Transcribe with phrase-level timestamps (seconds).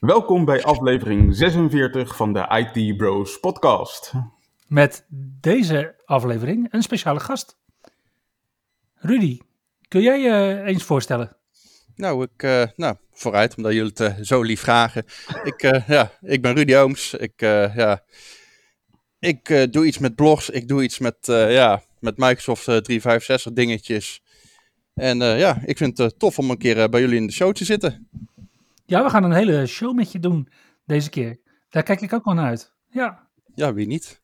[0.00, 4.12] Welkom bij aflevering 46 van de IT Bros podcast.
[4.66, 5.06] Met
[5.40, 7.58] deze aflevering een speciale gast.
[8.94, 9.38] Rudy,
[9.88, 11.36] kun jij je eens voorstellen?
[11.94, 15.04] Nou, ik, uh, nou, vooruit, omdat jullie het uh, zo lief vragen.
[15.44, 17.14] Ik, uh, ja, ik ben Rudy Ooms.
[17.14, 18.04] Ik, ja,
[19.18, 20.50] ik doe iets met blogs.
[20.50, 24.22] Ik doe iets met, ja, met Microsoft 365 dingetjes.
[24.94, 27.64] En ja, ik vind het tof om een keer bij jullie in de show te
[27.64, 28.08] zitten.
[28.88, 30.48] Ja, we gaan een hele show met je doen
[30.84, 31.40] deze keer.
[31.68, 32.72] Daar kijk ik ook wel naar uit.
[32.88, 33.28] Ja.
[33.54, 34.22] Ja, wie niet?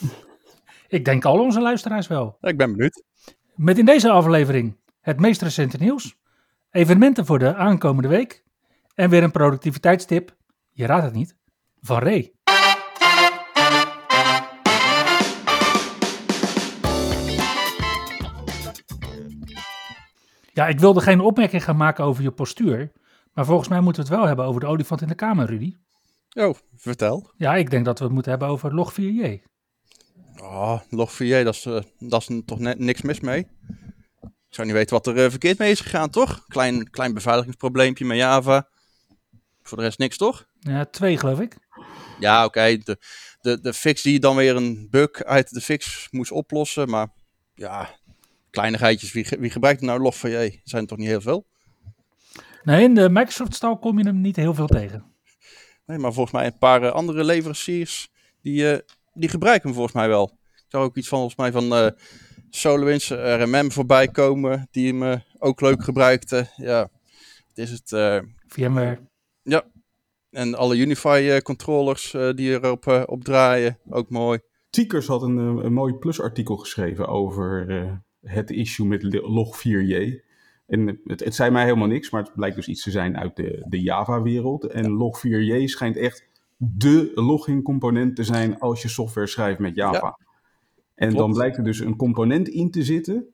[0.88, 2.36] Ik denk al onze luisteraars wel.
[2.40, 3.02] Ik ben benieuwd.
[3.54, 6.16] Met in deze aflevering het meest recente nieuws,
[6.70, 8.44] evenementen voor de aankomende week
[8.94, 10.36] en weer een productiviteitstip,
[10.70, 11.36] je raadt het niet,
[11.80, 12.32] van Ray.
[20.52, 22.92] Ja, ik wilde geen opmerking gaan maken over je postuur,
[23.32, 25.76] maar volgens mij moeten we het wel hebben over de olifant in de kamer, Rudy.
[26.32, 27.32] Oh, vertel.
[27.36, 29.48] Ja, ik denk dat we het moeten hebben over Log4j.
[30.42, 33.46] Oh, Log4j, dat is, uh, dat is toch net niks mis mee.
[34.20, 36.44] Ik zou niet weten wat er uh, verkeerd mee is gegaan, toch?
[36.48, 38.68] Klein, klein beveiligingsprobleempje met Java.
[39.62, 40.46] Voor de rest niks, toch?
[40.60, 41.56] Ja, twee geloof ik.
[42.18, 42.76] Ja, oké.
[42.76, 42.98] De,
[43.40, 46.88] de, de fix die dan weer een bug uit de fix moest oplossen.
[46.88, 47.08] Maar
[47.54, 47.98] ja,
[48.50, 49.12] kleinigheidjes.
[49.12, 50.20] Wie, wie gebruikt nou Log4j?
[50.22, 51.46] Er zijn er toch niet heel veel?
[52.62, 55.04] Nee, in de Microsoft-stal kom je hem niet heel veel tegen.
[55.86, 58.10] Nee, maar volgens mij een paar uh, andere leveranciers,
[58.42, 58.78] die, uh,
[59.14, 60.38] die gebruiken hem volgens mij wel.
[60.54, 61.90] Ik zag ook iets van, volgens mij van uh,
[62.50, 66.48] SolarWinds, RMM voorbij komen, die hem ook leuk gebruikten.
[66.56, 66.90] Ja,
[67.48, 67.88] het is het...
[68.46, 68.98] VMware.
[69.42, 69.64] Ja,
[70.30, 74.38] en alle Unify controllers die erop op draaien, ook mooi.
[74.70, 77.66] Tiekers had een, een mooi plusartikel geschreven over
[78.20, 80.28] het issue met Log4j.
[80.70, 83.36] En het, het zei mij helemaal niks, maar het blijkt dus iets te zijn uit
[83.36, 84.64] de, de Java-wereld.
[84.64, 90.06] En Log4j schijnt echt de login-component te zijn als je software schrijft met Java.
[90.06, 90.18] Ja.
[90.94, 91.22] En Klopt.
[91.24, 93.28] dan blijkt er dus een component in te zitten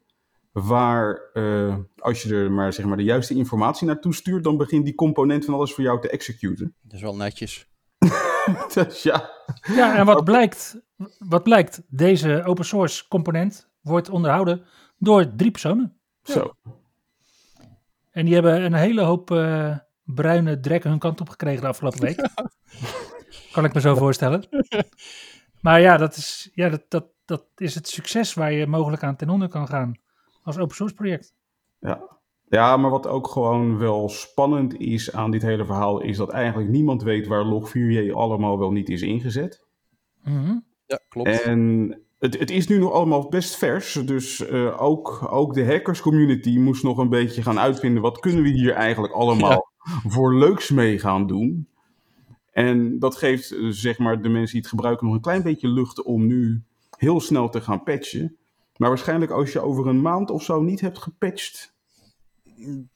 [0.52, 4.84] waar uh, als je er maar, zeg maar de juiste informatie naartoe stuurt, dan begint
[4.84, 6.74] die component van alles voor jou te executen.
[6.82, 7.70] Dat is wel netjes.
[8.74, 9.30] dus ja.
[9.74, 10.80] Ja, en wat blijkt,
[11.18, 14.64] wat blijkt, deze open source component wordt onderhouden
[14.98, 15.96] door drie personen.
[16.22, 16.52] Zo.
[18.16, 22.00] En die hebben een hele hoop uh, bruine drekken hun kant op gekregen de afgelopen
[22.00, 22.16] week.
[23.52, 24.44] kan ik me zo voorstellen.
[25.60, 29.16] Maar ja, dat is, ja dat, dat, dat is het succes waar je mogelijk aan
[29.16, 29.98] ten onder kan gaan
[30.42, 31.34] als open source project.
[31.78, 32.18] Ja.
[32.44, 36.70] ja, maar wat ook gewoon wel spannend is aan dit hele verhaal, is dat eigenlijk
[36.70, 39.64] niemand weet waar Log4j allemaal wel niet is ingezet.
[40.22, 40.64] Mm -hmm.
[40.86, 41.42] Ja, klopt.
[41.42, 46.00] En het, het, is nu nog allemaal best vers, dus uh, ook, ook de hackers
[46.00, 50.00] community moest nog een beetje gaan uitvinden wat kunnen we hier eigenlijk allemaal ja.
[50.10, 51.68] voor leuks mee gaan doen.
[52.52, 55.68] En dat geeft uh, zeg maar de mensen die het gebruiken nog een klein beetje
[55.68, 56.62] lucht om nu
[56.96, 58.36] heel snel te gaan patchen.
[58.76, 61.74] Maar waarschijnlijk als je over een maand of zo niet hebt gepatcht,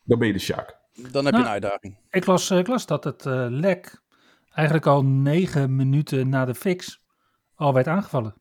[0.05, 0.79] dan ben je de Sjaak.
[1.11, 1.97] Dan heb nou, je een uitdaging.
[2.11, 4.03] Ik las, ik las dat het uh, lek
[4.51, 7.01] eigenlijk al negen minuten na de fix
[7.55, 8.35] al werd aangevallen.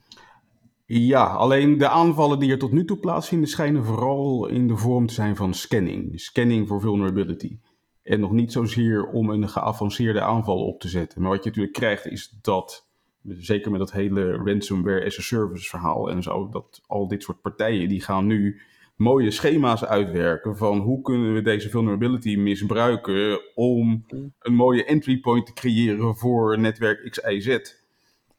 [0.91, 5.07] Ja, alleen de aanvallen die er tot nu toe plaatsvinden schijnen vooral in de vorm
[5.07, 6.19] te zijn van scanning.
[6.19, 7.59] Scanning voor vulnerability.
[8.03, 11.21] En nog niet zozeer om een geavanceerde aanval op te zetten.
[11.21, 12.89] Maar wat je natuurlijk krijgt is dat,
[13.23, 17.41] zeker met dat hele ransomware as a service verhaal en zo, dat al dit soort
[17.41, 18.61] partijen die gaan nu
[18.95, 24.05] mooie schema's uitwerken van hoe kunnen we deze vulnerability misbruiken om
[24.39, 27.77] een mooie entry point te creëren voor netwerk XIZ.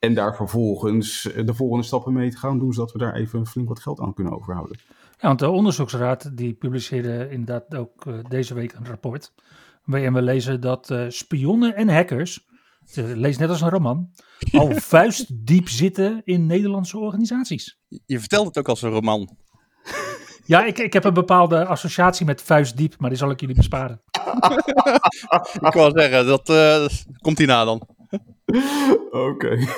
[0.00, 3.68] En daar vervolgens de volgende stappen mee te gaan doen, zodat we daar even flink
[3.68, 4.78] wat geld aan kunnen overhouden.
[5.20, 9.32] Ja, want de onderzoeksraad die publiceerde inderdaad ook uh, deze week een rapport.
[9.84, 12.46] Waarin we lezen dat uh, spionnen en hackers,
[12.94, 14.10] lees net als een roman,
[14.52, 17.78] al vuistdiep zitten in Nederlandse organisaties.
[18.06, 19.36] Je vertelt het ook als een roman.
[20.44, 24.02] Ja, ik, ik heb een bepaalde associatie met vuistdiep, maar die zal ik jullie besparen.
[25.68, 26.86] ik wou zeggen, dat uh,
[27.20, 27.88] komt hierna dan.
[29.10, 29.18] Oké.
[29.18, 29.68] Okay.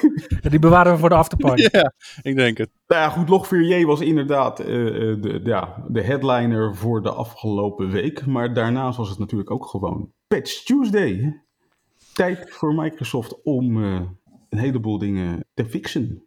[0.50, 1.68] Die bewaren we voor de afterparty.
[1.72, 1.92] Ja,
[2.22, 2.70] ik denk het.
[2.86, 8.26] Nou ja, goed, Log4j was inderdaad uh, de, ja, de headliner voor de afgelopen week.
[8.26, 11.42] Maar daarnaast was het natuurlijk ook gewoon Patch Tuesday.
[12.12, 14.00] Tijd voor Microsoft om uh,
[14.48, 16.24] een heleboel dingen te fixen.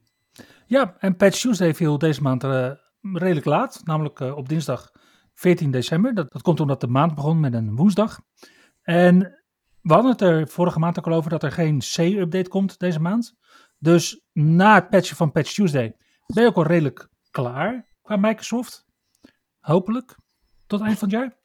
[0.65, 2.71] Ja, en Patch Tuesday viel deze maand uh,
[3.01, 4.92] redelijk laat, namelijk uh, op dinsdag
[5.33, 6.13] 14 december.
[6.13, 8.19] Dat, dat komt omdat de maand begon met een woensdag.
[8.81, 9.44] En
[9.86, 13.00] we hadden het er vorige maand ook al over dat er geen C-update komt deze
[13.00, 13.36] maand.
[13.78, 15.96] Dus na het patchen van Patch Tuesday
[16.26, 18.86] ben je ook al redelijk klaar qua Microsoft.
[19.60, 20.16] Hopelijk.
[20.68, 21.38] Tot eind van het jaar.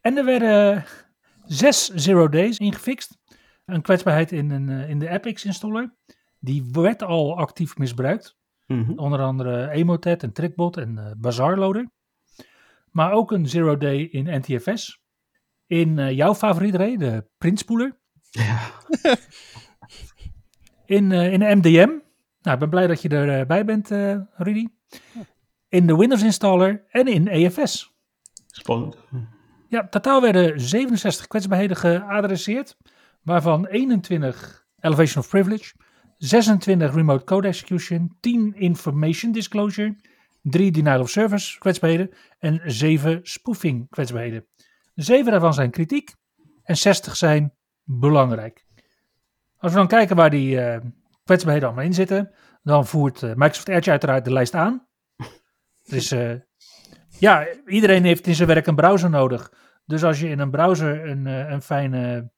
[0.00, 0.84] En er werden
[1.44, 3.18] zes zero days ingefixt.
[3.64, 5.94] Een kwetsbaarheid in, een, in de Epix installer.
[6.38, 8.36] Die werd al actief misbruikt.
[8.66, 8.98] Mm -hmm.
[8.98, 11.90] Onder andere Emotet en Trickbot en uh, Bazaar Loader.
[12.90, 15.03] Maar ook een zero day in NTFS.
[15.74, 17.96] In uh, jouw favoriet Ray, de printspoeler.
[18.30, 18.70] Ja.
[20.96, 21.88] in, uh, in de MDM.
[22.42, 23.88] Nou, ik ben blij dat je erbij bent,
[24.36, 24.66] Rudy.
[25.68, 27.92] In de Windows installer en in EFS.
[28.46, 28.96] Spannend.
[29.68, 32.76] Ja, totaal werden 67 kwetsbaarheden geadresseerd,
[33.22, 35.72] waarvan 21 Elevation of Privilege,
[36.18, 39.96] 26 Remote Code Execution, 10 Information Disclosure,
[40.42, 44.46] 3 Denial of Service kwetsbaarheden en 7 Spoofing kwetsbaarheden.
[44.94, 46.14] 7 daarvan zijn kritiek
[46.62, 48.64] en 60 zijn belangrijk.
[49.56, 50.76] Als we dan kijken waar die uh,
[51.24, 54.86] kwetsbaarheden allemaal in zitten, dan voert uh, Microsoft Edge uiteraard de lijst aan.
[55.82, 56.34] Dus uh,
[57.18, 59.52] ja, iedereen heeft in zijn werk een browser nodig.
[59.84, 62.32] Dus als je in een browser een, een fijne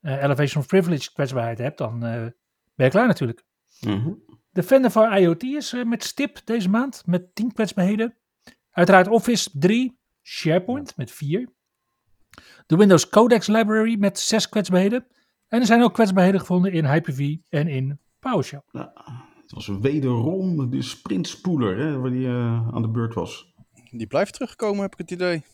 [0.00, 2.34] Elevation of Privilege kwetsbaarheid hebt, dan ben
[2.74, 3.44] je klaar natuurlijk.
[3.80, 4.22] Mm -hmm.
[4.50, 8.16] Defender for IoT is met stip deze maand met 10 kwetsbaarheden.
[8.70, 11.55] Uiteraard Office 3, SharePoint met 4.
[12.66, 15.06] De Windows Codex Library met 6 kwetsbaarheden.
[15.48, 18.62] En er zijn ook kwetsbaarheden gevonden in Hyper-V en in PowerShell.
[18.70, 18.92] Ja,
[19.42, 23.54] het was wederom de sprintspoeler hè, waar die uh, aan de beurt was.
[23.90, 25.44] Die blijft terugkomen, heb ik het idee.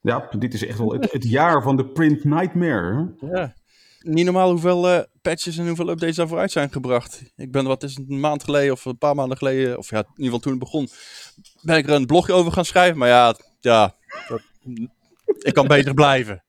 [0.00, 3.14] Ja, dit is echt wel het, het jaar van de print nightmare.
[3.20, 3.26] Hè?
[3.26, 3.54] Ja
[4.06, 7.22] niet normaal hoeveel uh, patches en hoeveel updates daarvoor uit zijn gebracht.
[7.36, 9.98] Ik ben, wat is het, een maand geleden of een paar maanden geleden, of ja,
[9.98, 10.88] in ieder geval toen het begon,
[11.62, 12.98] ben ik er een blogje over gaan schrijven.
[12.98, 13.94] Maar ja, ja
[14.28, 14.40] dat,
[15.46, 16.44] ik kan beter blijven.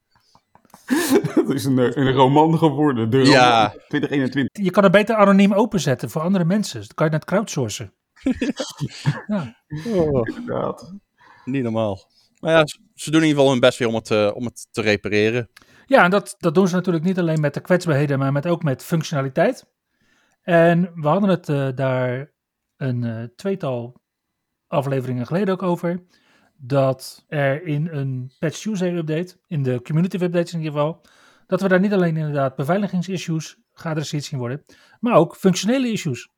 [1.36, 3.56] Het is een, een roman geworden, de ja.
[3.56, 4.64] roman 2021.
[4.64, 6.80] Je kan het beter anoniem openzetten voor andere mensen.
[6.80, 7.94] Dan kan je net crowdsourcen.
[9.28, 9.56] ja.
[9.86, 10.94] Oh, Inderdaad.
[11.46, 12.10] Niet normaal.
[12.40, 14.68] Maar ja, ze doen in ieder geval hun best weer om het, uh, om het
[14.72, 15.50] te repareren.
[15.86, 18.64] Ja, en dat, dat doen ze natuurlijk niet alleen met de kwetsbaarheden, maar met, ook
[18.64, 19.66] met functionaliteit.
[20.42, 22.34] En we hadden het uh, daar
[22.78, 24.02] een uh, tweetal
[24.68, 26.04] afleveringen geleden ook over.
[26.60, 31.02] Dat er in een Patch Tuesday update, in de community updates in ieder geval,
[31.48, 34.66] dat we daar niet alleen inderdaad beveiligingsissues geadresseerd zien worden,
[35.00, 36.30] maar ook functionele issues.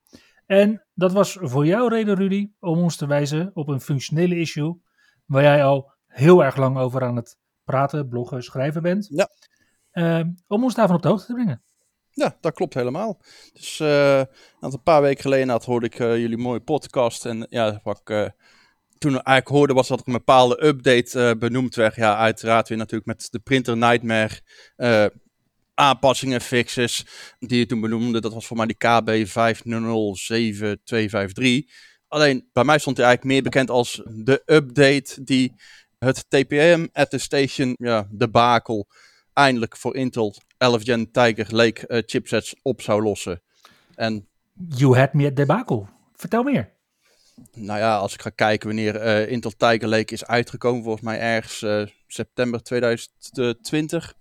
[0.45, 4.81] En dat was voor jou reden, Rudy, om ons te wijzen op een functionele issue
[5.25, 9.07] waar jij al heel erg lang over aan het praten, bloggen, schrijven bent.
[9.12, 9.30] Ja.
[9.94, 11.63] Uh, om ons daarvan op de hoogte te brengen.
[12.12, 13.21] Ja, dat klopt helemaal.
[13.54, 14.24] Dus uh,
[14.60, 17.25] een paar weken geleden had, hoorde ik uh, jullie mooie podcast.
[17.25, 18.27] En ja, ik uh,
[19.00, 21.96] toen eigenlijk hoorde was dat er een bepaalde update benoemd werd.
[21.96, 24.42] Ja, uiteraard weer natuurlijk met de printer nightmare
[25.80, 27.06] aanpassingen, fixes.
[27.40, 31.63] Die je toen benoemde, dat was voor mij die KB 507253.
[32.07, 35.54] Alleen, bij mij stond hij eigenlijk meer bekend als de update die
[36.00, 38.88] het TPM attestation, ja, debakel,
[39.34, 43.42] eindelijk voor Intel 11 Gen Tiger Lake uh, chipsets op zou lossen.
[43.95, 44.28] En,
[44.68, 45.90] you had me at debakel.
[46.16, 46.78] Vertel meer.
[47.52, 51.19] Nou ja, als ik ga kijken wanneer uh, Intel Tiger Lake is uitgekomen, volgens mij
[51.19, 54.14] ergens uh, september 2020.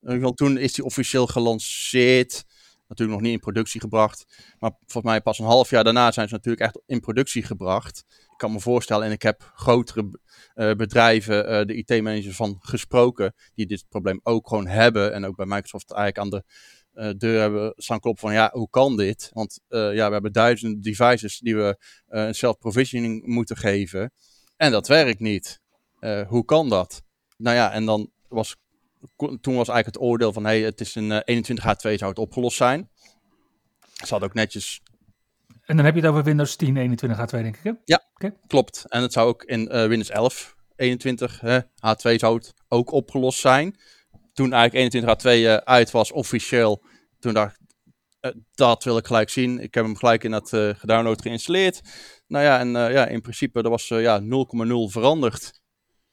[0.00, 2.44] In ieder geval toen is die officieel gelanceerd.
[2.88, 4.24] Natuurlijk nog niet in productie gebracht.
[4.58, 8.04] Maar volgens mij pas een half jaar daarna zijn ze natuurlijk echt in productie gebracht.
[8.08, 10.20] Ik kan me voorstellen, en ik heb grotere
[10.54, 15.12] uh, bedrijven, de IT-managers van gesproken, die dit probleem ook gewoon hebben.
[15.12, 16.44] En ook bij Microsoft eigenlijk aan de
[17.16, 19.30] deur hebben staan kloppen van, ja, hoe kan dit?
[19.32, 21.78] Want ja, we hebben duizenden devices die we
[22.08, 24.12] een self-provisioning moeten geven.
[24.56, 25.60] En dat werkt niet.
[26.26, 27.02] hoe kan dat?
[27.36, 28.56] Nou ja, en dan was
[29.16, 32.56] toen was eigenlijk het oordeel van, hey, het is een uh, 21H2 zou het opgelost
[32.56, 32.90] zijn.
[33.92, 34.80] Ze had ook netjes...
[35.64, 37.72] En dan heb je het over Windows 10 21H2, denk ik, hè?
[37.84, 38.34] Ja, okay.
[38.46, 38.84] klopt.
[38.88, 43.40] En het zou ook in uh, Windows 11 21 hè, H2 zou het ook opgelost
[43.40, 43.76] zijn.
[44.38, 46.82] Toen eigenlijk 21H2 uh, uit was, officieel,
[47.18, 47.66] toen dacht ik,
[48.20, 49.60] uh, dat wil ik gelijk zien.
[49.60, 51.80] Ik heb hem gelijk in dat uh, gedownload geïnstalleerd.
[52.26, 54.26] Nou ja, en ja, in principe, er was ja, 0,0
[54.86, 55.60] veranderd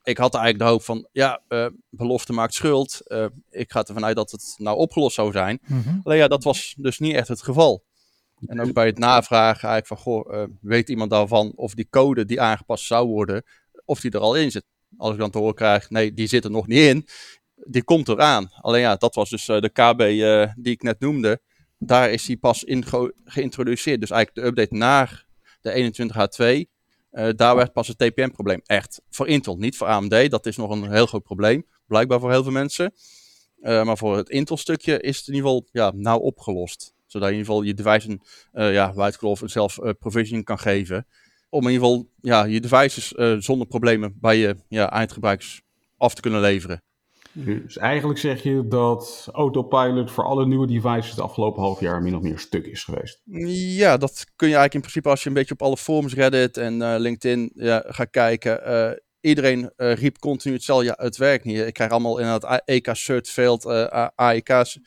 [0.04, 1.42] ik had eigenlijk de hoop van, ja,
[1.90, 3.02] belofte maakt schuld.
[3.50, 5.60] Ik ga ervan uit dat het nou opgelost zou zijn.
[5.66, 6.00] Mm -hmm.
[6.04, 7.84] Alleen ja, dat was dus niet echt het geval.
[8.46, 12.26] En ook bij het navragen eigenlijk van, goh, uh, weet iemand daarvan of die code
[12.26, 13.44] die aangepast zou worden,
[13.86, 14.66] of die er al in zit.
[14.98, 17.08] Als ik dan te horen krijg, nee, die zit er nog niet in.
[17.56, 18.50] Die komt eraan.
[18.62, 20.00] Alleen ja, dat was dus de KB
[20.62, 21.42] die ik net noemde.
[21.78, 24.00] Daar is die pas in ge geïntroduceerd.
[24.00, 25.26] Dus eigenlijk de update naar
[25.62, 26.74] de 21H2.
[27.12, 30.30] Uh, daar werd pas het TPM-probleem echt voor Intel, niet voor AMD.
[30.32, 32.94] Dat is nog een heel groot probleem, blijkbaar voor heel veel mensen.
[33.62, 36.94] Maar voor het Intel-stukje is het in ieder geval ja, nou opgelost.
[37.06, 38.16] Zodat je in ieder geval je devices
[38.54, 41.08] uh, ja, white en zelf provisioning kan geven.
[41.50, 43.08] Om in ieder geval ja, je devices
[43.46, 45.62] zonder problemen bij je ja, eindgebruikers
[45.98, 46.84] af te kunnen leveren.
[47.38, 52.16] Dus eigenlijk zeg je dat Autopilot voor alle nieuwe devices het afgelopen half jaar min
[52.16, 53.22] of meer stuk is geweest.
[53.78, 56.58] Ja, dat kun je eigenlijk in principe als je een beetje op alle forums, Reddit
[56.58, 58.62] en uh, LinkedIn ja, gaat kijken.
[58.68, 61.60] Uh, iedereen uh, riep continu hetzelfde, ja, het werkt niet.
[61.60, 63.66] Ik krijg allemaal in het EK-cert failed,
[64.16, 64.80] AEK's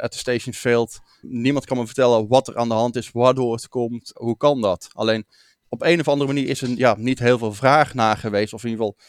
[0.00, 1.00] attestation failed.
[1.20, 4.60] Niemand kan me vertellen wat er aan de hand is, waardoor het komt, hoe kan
[4.60, 4.88] dat?
[4.92, 5.26] Alleen
[5.68, 8.64] op een of andere manier is er ja, niet heel veel vraag naar geweest, of
[8.64, 9.00] in ieder geval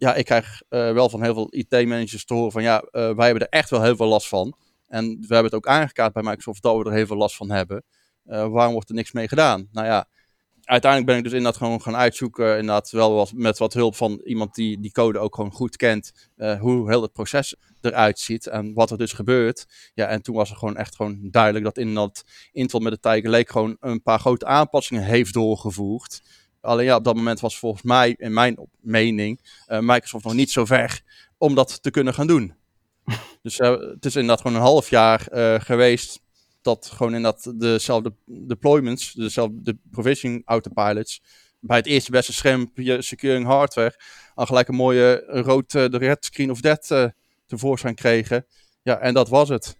[0.00, 3.24] ja, ik krijg uh, wel van heel veel IT-managers te horen van ja, uh, wij
[3.24, 4.56] hebben er echt wel heel veel last van.
[4.86, 7.50] En we hebben het ook aangekaart bij Microsoft dat we er heel veel last van
[7.50, 7.84] hebben.
[8.26, 9.68] Uh, waarom wordt er niks mee gedaan?
[9.72, 10.08] Nou ja,
[10.62, 12.58] uiteindelijk ben ik dus inderdaad gewoon gaan uitzoeken.
[12.58, 16.12] Inderdaad wel met wat hulp van iemand die die code ook gewoon goed kent.
[16.58, 19.66] hoe heel het proces eruit ziet en wat er dus gebeurt.
[19.94, 23.00] Ja, en toen was er gewoon echt gewoon duidelijk dat in dat Intel met de
[23.00, 26.20] Tiger Lake gewoon een paar grote aanpassingen heeft doorgevoerd.
[26.60, 30.50] Alleen ja, op dat moment was volgens mij, in mijn mening, uh, Microsoft nog niet
[30.50, 31.02] zo ver
[31.38, 32.54] om dat te kunnen gaan doen.
[33.42, 36.20] dus uh, het is inderdaad gewoon een half jaar uh, geweest
[36.62, 41.22] dat gewoon inderdaad dezelfde deployments, dezelfde de provisioning autopilots,
[41.60, 44.00] bij het eerste beste schermpje securing hardware,
[44.34, 47.12] al gelijk een mooie rood, de red screen of death
[47.46, 48.46] tevoorschijn kregen.
[48.82, 49.78] Ja, en dat was het.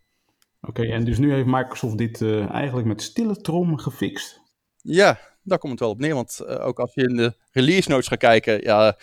[0.60, 4.40] Oké, okay, en dus nu heeft Microsoft dit eigenlijk met stille trom gefixt.
[4.82, 5.18] Ja,
[5.50, 6.14] daar komt het wel op neer.
[6.14, 8.96] Want uh, ook als je in de release notes gaat kijken, ja,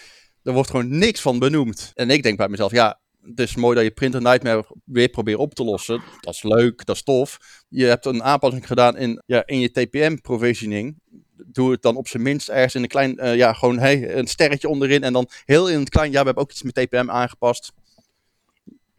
[0.43, 1.91] er wordt gewoon niks van benoemd.
[1.95, 5.39] En ik denk bij mezelf, ja, het is mooi dat je Printer Nightmare weer probeert
[5.39, 6.01] op te lossen.
[6.21, 7.37] Dat is leuk, dat is tof.
[7.69, 10.95] Je hebt een aanpassing gedaan in, ja, in je TPM-provisioning.
[11.35, 14.27] Doe het dan op zijn minst ergens in een klein, uh, ja, gewoon hey, een
[14.27, 15.03] sterretje onderin.
[15.03, 17.73] En dan heel in het klein, ja, we hebben ook iets met TPM aangepast.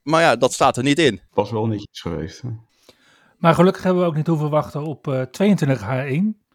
[0.03, 1.21] Maar ja, dat staat er niet in.
[1.33, 2.43] Was wel netjes geweest.
[2.43, 2.49] Hè?
[3.39, 6.48] Maar gelukkig hebben we ook niet hoeven wachten op uh, 22H1.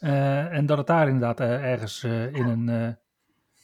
[0.00, 2.96] Uh, en dat het daar inderdaad uh, ergens uh, in een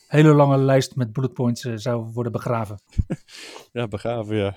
[0.07, 2.81] hele lange lijst met bullet points zou worden begraven.
[3.73, 4.57] ja, begraven, ja.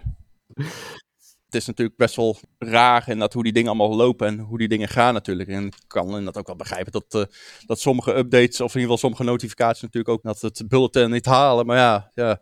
[1.46, 4.58] Het is natuurlijk best wel raar en dat hoe die dingen allemaal lopen en hoe
[4.58, 5.50] die dingen gaan natuurlijk.
[5.50, 7.30] En ik kan dat ook wel begrijpen dat,
[7.66, 11.26] dat sommige updates of in ieder geval sommige notificaties natuurlijk ook dat het bulletin niet
[11.26, 11.66] halen.
[11.66, 12.42] Maar ja, ja,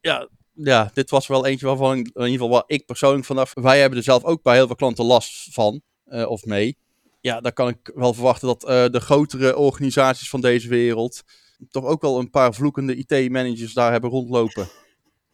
[0.00, 3.54] ja, ja, dit was wel eentje waarvan in ieder geval waar ik persoonlijk vanaf.
[3.54, 5.82] Wij hebben er zelf ook bij heel veel klanten last van
[6.26, 6.76] of mee
[7.26, 11.22] ja, dan kan ik wel verwachten dat uh, de grotere organisaties van deze wereld
[11.70, 14.68] toch ook wel een paar vloekende IT-managers daar hebben rondlopen.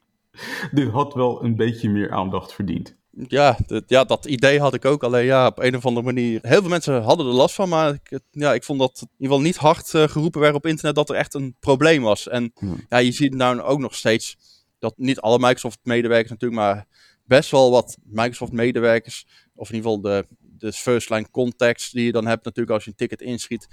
[0.73, 2.97] Dit had wel een beetje meer aandacht verdiend.
[3.11, 5.03] Ja, dat, ja, dat idee had ik ook.
[5.03, 6.39] Alleen ja, op een of andere manier.
[6.43, 9.27] Heel veel mensen hadden er last van, maar ik, ja, ik vond dat in ieder
[9.27, 12.29] geval niet hard uh, geroepen werd op internet dat er echt een probleem was.
[12.29, 12.53] En
[12.89, 14.37] ja, je ziet nou ook nog steeds
[14.79, 16.87] dat niet alle Microsoft-medewerkers natuurlijk, maar
[17.25, 20.27] best wel wat Microsoft-medewerkers, of in ieder geval de,
[20.63, 23.69] de first line context die je dan hebt natuurlijk als je een ticket inschiet.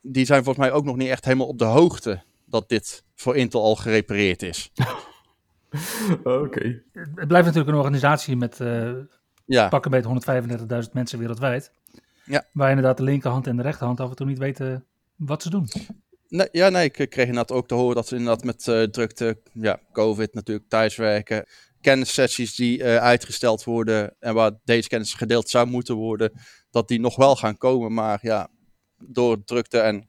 [0.00, 3.36] Die zijn volgens mij ook nog niet echt helemaal op de hoogte dat dit voor
[3.36, 4.72] Intel al gerepareerd is.
[6.24, 6.82] Oké.
[6.92, 8.92] Het blijft natuurlijk een organisatie met uh,
[9.46, 9.68] ja.
[9.68, 11.72] pakken bij 135.000 mensen wereldwijd.
[12.24, 12.46] Ja.
[12.52, 14.84] Waar inderdaad de linkerhand en de rechterhand af en toe niet weten
[15.16, 15.68] wat ze doen.
[16.28, 19.40] Nee, ja, nee, ik kreeg inderdaad ook te horen dat ze inderdaad met uh, drukte,
[19.52, 21.46] ja, COVID natuurlijk, thuiswerken,
[21.80, 26.32] kennissessies die uh, uitgesteld worden en waar deze kennis gedeeld zou moeten worden,
[26.70, 27.94] dat die nog wel gaan komen.
[27.94, 28.48] Maar ja,
[28.98, 30.08] door drukte en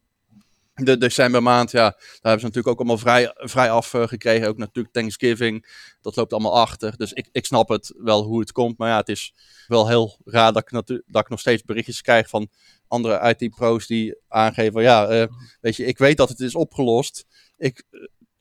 [0.74, 4.48] de decembermaand, ja, daar hebben ze natuurlijk ook allemaal vrij, vrij af uh, gekregen.
[4.48, 5.68] Ook natuurlijk Thanksgiving,
[6.02, 6.98] dat loopt allemaal achter.
[6.98, 8.78] Dus ik, ik snap het wel hoe het komt.
[8.78, 9.34] Maar ja, het is
[9.68, 12.50] wel heel raar dat ik, dat ik nog steeds berichtjes krijg van
[12.88, 15.28] andere IT-pro's die aangeven, ja, uh,
[15.62, 17.26] weet je, ik weet dat het is opgelost.
[17.58, 17.84] Ik,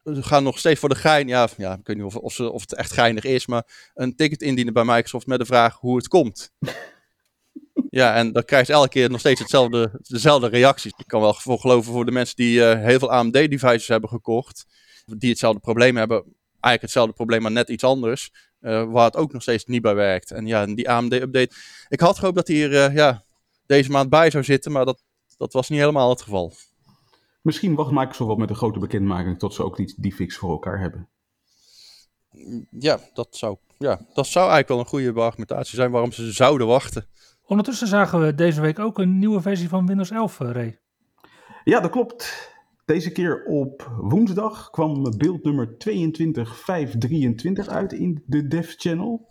[0.02, 1.28] we gaan nog steeds voor de gein.
[1.28, 4.16] Ja, ja ik weet niet of, of, ze, of het echt geinig is, maar een
[4.16, 6.52] ticket indienen bij Microsoft met de vraag hoe het komt.
[7.90, 10.92] ja, en dan krijg je elke keer nog steeds hetzelfde, dezelfde reacties.
[10.96, 14.66] Ik kan wel voor geloven voor de mensen die uh, heel veel AMD-devices hebben gekocht,
[15.06, 16.24] die hetzelfde probleem hebben,
[16.60, 18.30] eigenlijk hetzelfde probleem, maar net iets anders,
[18.60, 20.30] uh, waar het ook nog steeds niet bij werkt.
[20.30, 21.54] En ja, die AMD-update.
[21.88, 23.24] Ik had gehoopt dat die er uh, ja,
[23.66, 25.02] deze maand bij zou zitten, maar dat,
[25.36, 26.52] dat was niet helemaal het geval.
[27.40, 30.50] Misschien wacht Microsoft wel met een grote bekendmaking tot ze ook die, die fix voor
[30.50, 31.08] elkaar hebben.
[32.70, 36.66] Ja dat, zou, ja, dat zou eigenlijk wel een goede argumentatie zijn waarom ze zouden
[36.66, 37.06] wachten.
[37.46, 40.78] Ondertussen zagen we deze week ook een nieuwe versie van Windows 11, uh, Ray.
[41.64, 42.48] Ja, dat klopt.
[42.84, 49.28] Deze keer op woensdag kwam beeld nummer 22523 uit in de Dev Channel.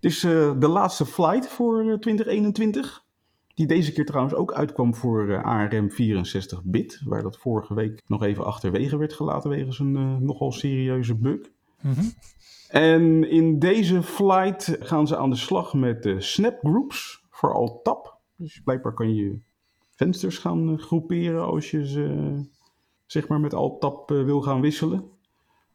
[0.00, 3.04] Het is uh, de laatste flight voor 2021.
[3.54, 8.22] Die deze keer trouwens ook uitkwam voor uh, ARM 64-bit, waar dat vorige week nog
[8.22, 11.50] even achterwege werd gelaten wegens een uh, nogal serieuze bug.
[11.80, 12.04] Mhm.
[12.68, 18.18] En in deze flight gaan ze aan de slag met de snapgroups voor Alt-Tab.
[18.36, 19.38] Dus blijkbaar kan je
[19.90, 22.34] vensters gaan groeperen als je ze
[23.06, 25.10] zeg maar met Alt-Tab wil gaan wisselen.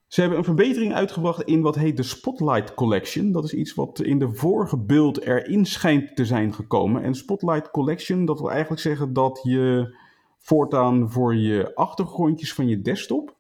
[0.08, 3.32] Ze hebben een verbetering uitgebracht in wat heet de Spotlight Collection.
[3.32, 7.04] Dat is iets wat in de vorige beeld erin schijnt te zijn gekomen.
[7.04, 9.96] En Spotlight Collection, dat wil eigenlijk zeggen dat je
[10.40, 13.36] voortaan voor je achtergrondjes van je desktop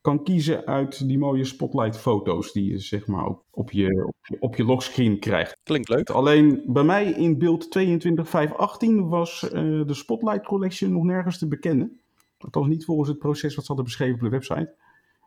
[0.00, 4.26] kan kiezen uit die mooie Spotlight foto's die je zeg maar op, op, je, op,
[4.26, 5.56] je, op je logscreen krijgt.
[5.62, 6.10] Klinkt leuk.
[6.10, 9.50] Alleen bij mij in beeld 22.518 was uh,
[9.86, 12.00] de Spotlight Collection nog nergens te bekennen.
[12.38, 14.74] Althans niet volgens het proces wat ze hadden beschreven op de website.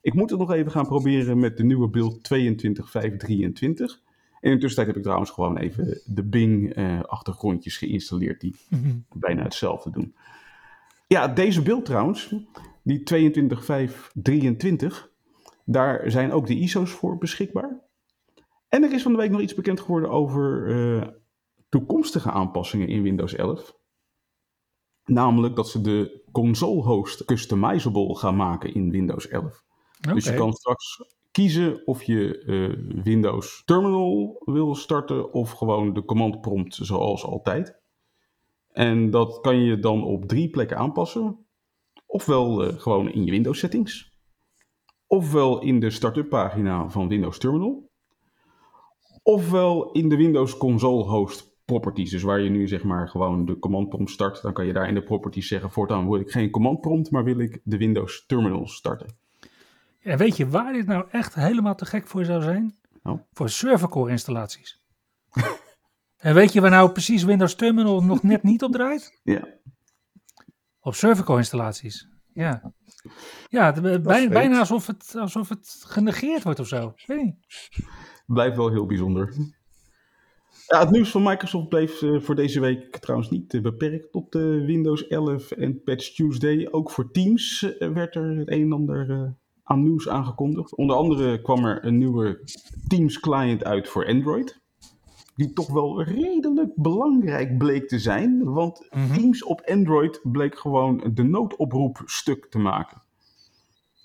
[0.01, 4.01] Ik moet het nog even gaan proberen met de nieuwe beeld 22523.
[4.41, 8.55] En in de tussentijd heb ik trouwens gewoon even de Bing uh, achtergrondjes geïnstalleerd die
[8.69, 8.97] Mhm.
[9.13, 10.15] bijna hetzelfde doen.
[11.07, 12.35] Ja, deze beeld trouwens,
[12.83, 15.09] die 22523,
[15.65, 17.79] daar zijn ook de ISO's voor beschikbaar.
[18.69, 21.07] En er is van de week nog iets bekend geworden over uh,
[21.69, 23.77] toekomstige aanpassingen in Windows 11.
[25.05, 29.63] Namelijk dat ze de console host customizable gaan maken in Windows 11.
[29.99, 36.05] Dus je kan straks kiezen of je uh, Windows Terminal wil starten of gewoon de
[36.05, 37.79] command prompt zoals altijd.
[38.71, 41.45] En dat kan je dan op drie plekken aanpassen.
[42.05, 44.17] Ofwel uh, gewoon in je Windows settings.
[45.07, 47.89] Ofwel in de start-up pagina van Windows Terminal.
[49.23, 52.11] Ofwel in de Windows Console Host properties.
[52.11, 54.41] Dus waar je nu zeg maar gewoon de command prompt start.
[54.41, 57.11] Dan kan je daar in de properties zeggen voortaan wil ik geen command prompt.
[57.11, 59.17] Maar wil ik de Windows Terminal starten.
[59.99, 62.77] En weet je waar dit nou echt helemaal te gek voor zou zijn?
[63.03, 63.21] Oh.
[63.31, 64.83] Voor servercore installaties.
[66.17, 69.19] en weet je waar nou precies Windows Terminal nog net niet op draait?
[69.23, 69.47] Ja.
[70.79, 72.07] Op servercore installaties.
[72.33, 72.73] Ja.
[73.47, 76.93] Ja, bij, bijna alsof het, alsof het genegeerd wordt of zo.
[77.05, 77.69] Weet niet.
[78.25, 79.33] Blijft wel heel bijzonder.
[80.67, 84.35] Ja, het nieuws van Microsoft bleef uh, voor deze week trouwens niet uh, beperkt tot
[84.35, 86.67] uh, Windows 11 en Patch Tuesday.
[86.71, 89.37] Ook voor Teams werd er het een en ander
[89.69, 90.75] aan nieuws aangekondigd.
[90.75, 92.39] Onder andere kwam er een nieuwe
[92.87, 94.59] Teams client uit voor Android.
[95.35, 98.43] Die toch wel redelijk belangrijk bleek te zijn.
[98.43, 99.13] Want Mhm.
[99.13, 103.01] Teams op Android bleek gewoon de noodoproep stuk te maken.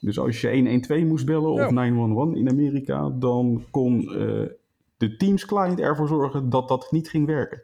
[0.00, 1.70] Dus als je 112 moest bellen of Ja.
[1.70, 4.48] 911 in Amerika, dan kon eh,
[4.96, 7.62] de Teams client ervoor zorgen dat dat niet ging werken.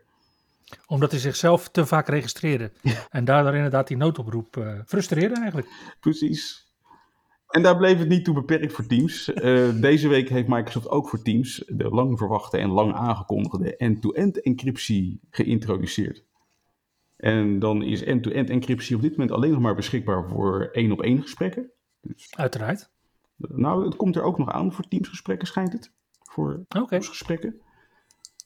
[0.87, 2.71] Omdat hij zichzelf te vaak registreerde.
[3.11, 5.69] En daardoor inderdaad die noodoproep eh, frustreerde eigenlijk.
[6.01, 6.69] Precies.
[7.51, 9.33] En daar bleef het niet toe beperkt voor Teams.
[9.33, 14.43] Eh, deze week heeft Microsoft ook voor Teams de lang verwachte en lang aangekondigde end-to-end
[14.43, 16.25] encryptie geïntroduceerd.
[17.17, 21.03] En dan is end-to-end encryptie op dit moment alleen nog maar beschikbaar voor één op
[21.03, 21.71] één gesprekken.
[22.31, 22.91] Uiteraard.
[23.37, 25.93] Nou, het komt er ook nog aan voor Teams-gesprekken, schijnt het.
[26.21, 27.03] Voor Oké.
[27.03, 27.61] gesprekken.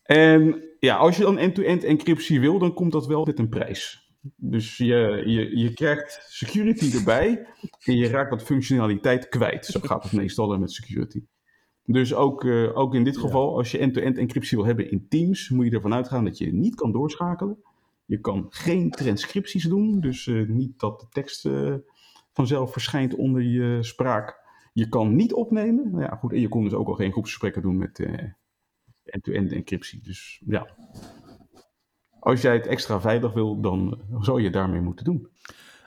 [0.02, 4.03] En ja, als je dan end-to-end encryptie wil, dan komt dat wel met een prijs.
[4.36, 7.46] Dus je, je, je krijgt security erbij
[7.84, 9.66] en je raakt wat functionaliteit kwijt.
[9.66, 11.24] Zo gaat het meestal met security.
[11.84, 15.48] Dus ook, uh, ook in dit geval, als je end-to-end encryptie wil hebben in Teams,
[15.48, 17.62] moet je ervan uitgaan dat je niet kan doorschakelen.
[18.04, 21.74] Je kan geen transcripties doen, dus uh, niet dat de tekst uh,
[22.32, 24.42] vanzelf verschijnt onder je spraak.
[24.72, 25.90] Je kan niet opnemen.
[25.90, 27.98] Nou ja, goed, en je kon dus ook al geen groepsgesprekken doen met
[29.04, 30.00] end-to-end encryptie.
[30.02, 30.76] Dus ja,
[32.24, 35.28] als jij het extra veilig wil, dan zou je daarmee moeten doen.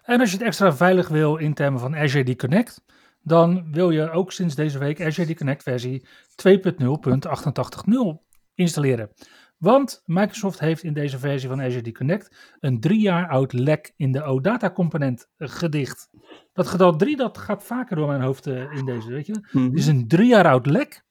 [0.03, 2.85] En als je het extra veilig wil in termen van Azure Connect,
[3.21, 6.07] dan wil je ook sinds deze week Azure Connect versie
[6.47, 9.09] 2.0.88.0 installeren.
[9.57, 14.11] Want Microsoft heeft in deze versie van Azure Connect een drie jaar oud lek in
[14.11, 16.09] de OData component gedicht.
[16.53, 19.33] Dat getal 3 dat gaat vaker door mijn hoofd uh, in deze, weet je.
[19.33, 19.65] Mm -hmm.
[19.69, 21.05] Het is een drie jaar oud lek.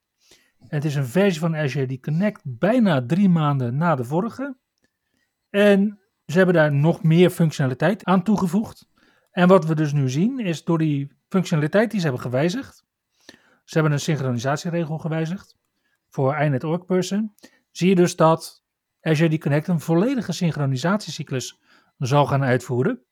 [0.58, 4.56] Het is een versie van Azure Connect bijna drie maanden na de vorige.
[5.57, 8.88] En ze hebben daar nog meer functionaliteit aan toegevoegd.
[9.31, 12.85] En wat we dus nu zien is door die functionaliteit die ze hebben gewijzigd.
[13.64, 15.57] Ze hebben een synchronisatieregel gewijzigd
[16.09, 17.35] voor iNet Person.
[17.71, 18.64] Zie je dus dat
[19.01, 21.61] Azure Connect een volledige synchronisatiecyclus
[21.99, 23.03] zal gaan uitvoeren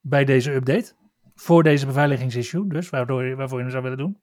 [0.00, 0.92] bij deze update.
[1.34, 4.20] Voor deze beveiligingsissue, dus waardoor, waarvoor je het zou willen doen.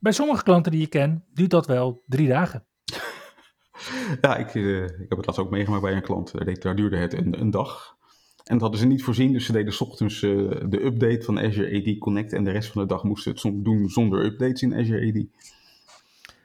[0.00, 2.66] Bij sommige klanten die je kent, duurt dat wel drie dagen.
[4.20, 6.62] Ja, ik, uh, ik heb het laatst ook meegemaakt bij een klant.
[6.62, 7.98] Daar duurde het een, een dag.
[8.44, 11.38] En dat hadden ze niet voorzien, dus ze deden 's ochtends uh, de update van
[11.38, 12.32] Azure AD Connect.
[12.32, 15.26] En de rest van de dag moesten het doen zonder updates in Azure AD.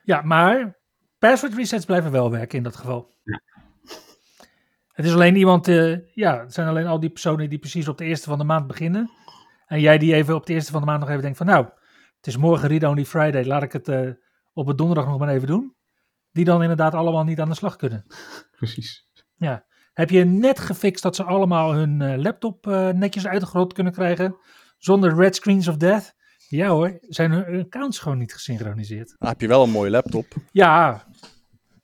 [0.04, 0.78] Ja, maar
[1.20, 3.14] password resets blijven wel werken in dat geval.
[3.24, 3.42] Ja.
[4.96, 7.98] Het is alleen iemand, eh, ja, het zijn alleen al die personen die precies op
[7.98, 9.12] de eerste van de maand beginnen.
[9.68, 11.66] En jij die even op de eerste van de maand nog even denkt van nou,
[12.18, 14.10] het is morgen Read Only Friday, laat ik het eh,
[14.54, 15.75] op het donderdag nog maar even doen.
[16.36, 18.06] Die dan inderdaad allemaal niet aan de slag kunnen.
[18.58, 19.08] Precies.
[19.36, 19.66] Ja.
[19.94, 24.36] Heb je net gefixt dat ze allemaal hun eh, laptop eh, netjes uitgerold kunnen krijgen?
[24.78, 26.16] Zonder red screens of death?
[26.48, 29.16] Ja hoor, zijn hun accounts gewoon niet gesynchroniseerd.
[29.18, 30.26] Dan heb je wel een mooie laptop.
[30.52, 31.04] Ja,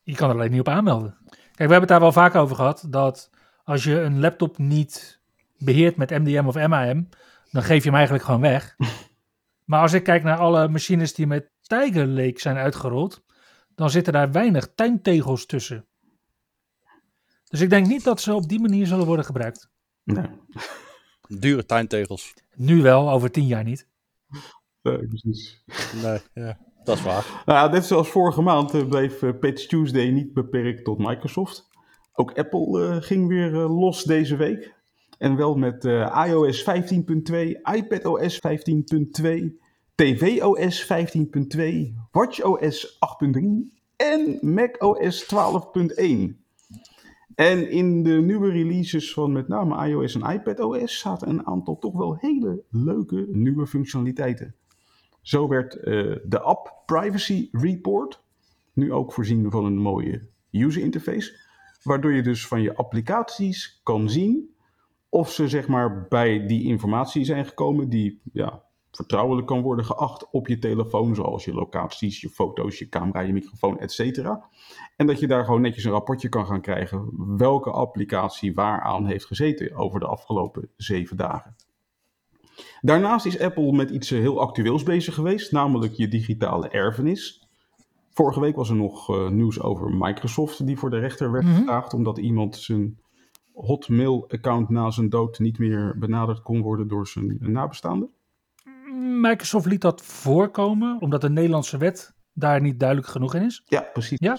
[0.03, 1.17] je kan er alleen niet op aanmelden.
[1.29, 2.85] Kijk, we hebben het daar wel vaak over gehad.
[2.89, 3.29] Dat
[3.63, 5.21] als je een laptop niet
[5.57, 7.09] beheert met MDM of MAM,
[7.51, 8.75] dan geef je hem eigenlijk gewoon weg.
[9.65, 13.23] Maar als ik kijk naar alle machines die met Tiger Lake zijn uitgerold,
[13.75, 15.85] dan zitten daar weinig tuintegels tussen.
[17.43, 19.69] Dus ik denk niet dat ze op die manier zullen worden gebruikt.
[20.03, 20.25] Nee,
[21.39, 22.33] Dure tuintegels.
[22.55, 23.87] Nu wel, over tien jaar niet.
[24.81, 25.63] nee, precies.
[26.03, 27.41] Nee, ja, dat is waar.
[27.45, 31.69] Nou ja, net zoals vorige maand eh, bleef eh, Patch Tuesday niet beperkt tot Microsoft.
[32.13, 34.79] Ook Apple eh, ging weer eh, los deze week.
[35.17, 36.69] En wel met eh, iOS 15.2,
[37.73, 38.41] iPadOS 15.2,
[39.95, 43.41] tvOS 15.2, watchOS 8.3
[43.95, 46.39] en macOS 12.1.
[47.35, 51.93] En in de nieuwe releases van met name iOS en iPadOS zaten een aantal toch
[51.93, 54.55] wel hele leuke nieuwe functionaliteiten.
[55.21, 58.23] Zo werd eh, de App Privacy Report
[58.73, 61.39] nu ook voorzien van een mooie user interface,
[61.83, 64.55] waardoor je dus van je applicaties kan zien
[65.09, 70.29] of ze zeg maar bij die informatie zijn gekomen die ja, vertrouwelijk kan worden geacht
[70.31, 74.17] op je telefoon, zoals je locaties, je foto's, je camera, je microfoon, etc.
[74.95, 79.25] En dat je daar gewoon netjes een rapportje kan gaan krijgen welke applicatie waaraan heeft
[79.25, 81.55] gezeten over de afgelopen zeven dagen.
[82.81, 87.47] Daarnaast is Apple met iets heel actueels bezig geweest, namelijk je digitale erfenis.
[88.13, 91.55] Vorige week was er nog eh, nieuws over Microsoft die voor de rechter werd Mhm.
[91.55, 92.99] gevraagd omdat iemand zijn
[93.53, 98.09] Hotmail-account na zijn dood niet meer benaderd kon worden door zijn nabestaanden.
[98.99, 103.63] Microsoft liet dat voorkomen, omdat de Nederlandse wet daar niet duidelijk genoeg in is.
[103.65, 104.17] Ja, precies.
[104.19, 104.37] Ja.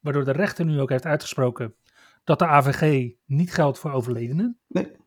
[0.00, 1.74] Waardoor de rechter nu ook heeft uitgesproken
[2.24, 4.58] dat de AVG niet geldt voor overledenen.
[4.68, 5.00] nee.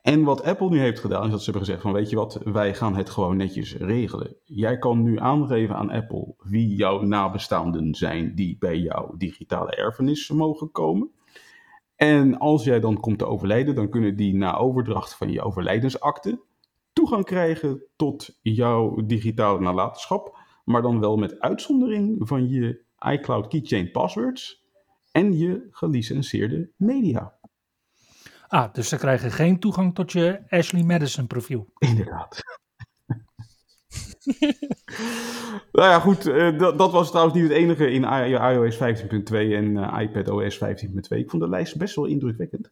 [0.00, 2.40] En wat Apple nu heeft gedaan, is dat ze hebben gezegd van weet je wat,
[2.44, 4.36] wij gaan het gewoon netjes regelen.
[4.44, 10.30] Jij kan nu aangeven aan Apple wie jouw nabestaanden zijn die bij jouw digitale erfenis
[10.30, 11.10] mogen komen.
[11.96, 16.40] En als jij dan komt te overlijden, dan kunnen die na overdracht van je overlijdensakte
[17.04, 23.90] toegang krijgen tot jouw digitale nalatenschap, maar dan wel met uitzondering van je iCloud Keychain
[23.90, 24.64] passwords
[25.12, 27.34] en je gelicenseerde media.
[28.48, 31.66] Ah, dus ze krijgen geen toegang tot je Ashley Madison profiel.
[31.78, 32.42] Inderdaad.
[35.72, 36.26] nou ja, goed.
[36.26, 38.80] eh, dat, dat was trouwens niet het enige in iOS 15.2
[39.32, 40.64] en eh, iPadOS 15.2.
[41.08, 42.70] Ik vond de lijst best wel indrukwekkend.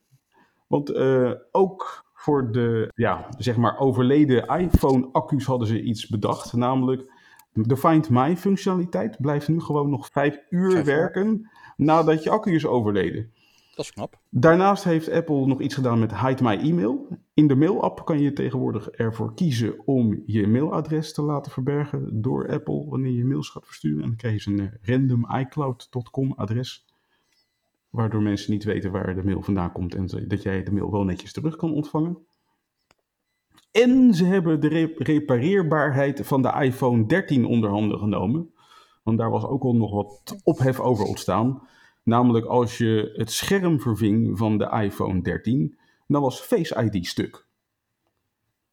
[0.67, 6.53] Want eh, ook voor de, ja, zeg maar overleden iPhone-accu's hadden ze iets bedacht.
[6.53, 7.13] Namelijk,
[7.53, 12.55] de Find My functionaliteit blijft nu gewoon nog vijf uur Vijf werken nadat je accu
[12.55, 13.31] is overleden.
[13.75, 14.19] Dat is knap.
[14.29, 17.19] Daarnaast heeft Apple nog iets gedaan met Hide My Email.
[17.35, 22.53] In de mail-app kan je tegenwoordig ervoor kiezen om je mailadres te laten verbergen door
[22.53, 24.03] Apple wanneer je mails gaat versturen.
[24.03, 26.87] En dan krijg je een eh, random iCloud.com adres.
[27.93, 31.05] Waardoor mensen niet weten waar de mail vandaan komt en dat jij de mail wel
[31.05, 32.19] netjes terug kan ontvangen.
[33.71, 38.55] En ze hebben de re- repareerbaarheid van de iPhone 13 onder handen genomen.
[39.03, 41.69] Want daar was ook al nog wat ophef over ontstaan.
[42.03, 47.47] Namelijk als je het scherm verving van de iPhone 13, dan was Face ID stuk.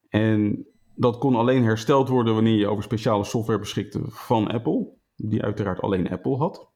[0.09, 5.43] En dat kon alleen hersteld worden wanneer je over speciale software beschikte van Apple, die
[5.43, 6.69] uiteraard alleen Apple had.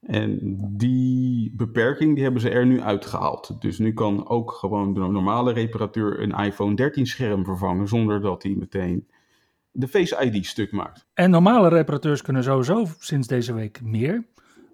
[0.00, 0.38] En
[0.76, 3.60] die beperking die hebben ze er nu uitgehaald.
[3.60, 8.42] Dus nu kan ook gewoon de normale reparateur een iPhone 13 scherm vervangen zonder dat
[8.42, 9.08] hij meteen
[9.72, 11.06] de Face ID stuk maakt.
[11.14, 14.24] En normale reparateurs kunnen sowieso sinds deze week meer.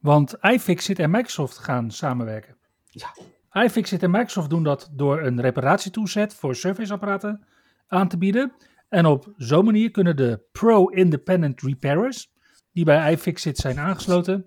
[0.01, 2.57] Want iFixit en Microsoft gaan samenwerken.
[2.87, 3.15] Ja.
[3.63, 7.47] iFixit en Microsoft doen dat door een reparatietoolset voor Surface-apparaten
[7.87, 8.53] aan te bieden.
[8.89, 12.33] En op zo'n manier kunnen de Pro-Independent Repairers,
[12.73, 14.47] die bij iFixit zijn aangesloten,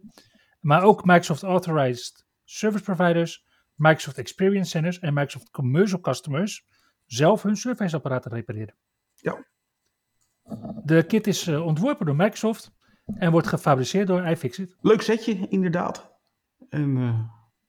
[0.60, 3.46] maar ook Microsoft Authorized Service Providers,
[3.76, 6.68] Microsoft Experience Centers en Microsoft Commercial Customers
[7.06, 8.76] zelf hun Surface-apparaten repareren.
[9.14, 9.46] Ja.
[10.84, 12.72] De kit is eh, ontworpen door Microsoft
[13.06, 14.78] en wordt gefabriceerd door iFixit.
[14.82, 16.12] Leuk setje, inderdaad.
[16.70, 17.20] En eh,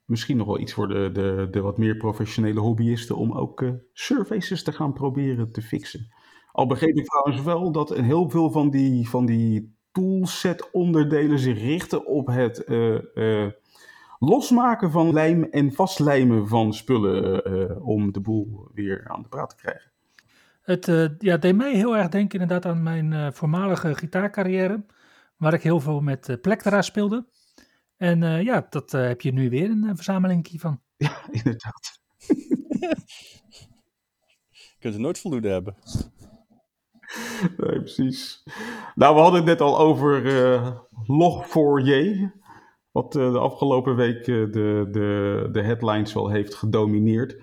[0.05, 3.71] misschien nog wel iets voor de, de, de wat meer professionele hobbyisten om ook eh,
[3.93, 6.13] surfaces te gaan proberen te fixen.
[6.53, 11.39] Al begreep ik trouwens wel dat een heel veel van die, van die toolset onderdelen
[11.39, 13.53] zich richten op het eh, eh,
[14.19, 19.51] losmaken van lijm en vastlijmen van spullen eh, om de boel weer aan de praat
[19.51, 19.91] te krijgen.
[20.61, 24.85] Het uh, ja, deed mij heel erg denken inderdaad aan mijn uh, voormalige gitaarcarrière,
[25.37, 27.27] waar ik heel veel met uh, Plektera speelde.
[27.97, 30.81] En ja, dat heb je nu weer een verzameling van.
[30.97, 32.01] Ja, inderdaad.
[34.49, 35.77] je kunt er nooit voldoende hebben.
[37.57, 38.43] Nee, precies.
[38.95, 40.23] Nou, we hadden het net al over
[40.91, 42.19] Log4j,
[42.91, 44.49] wat de afgelopen week de,
[44.91, 47.37] de, de headlines wel heeft gedomineerd.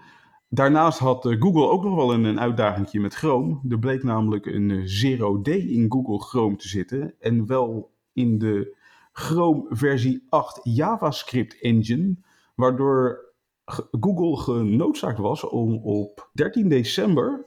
[0.49, 3.59] Daarnaast had eh, Google ook nog wel een, een uitdaging met Chrome.
[3.69, 7.15] Er bleek namelijk een eh, zero day in Google Chrome te zitten.
[7.19, 8.75] En wel in de
[9.11, 12.15] Chrome versie 8 JavaScript engine.
[12.55, 13.25] Waardoor
[13.99, 17.45] Google genoodzaakt was om op 13 december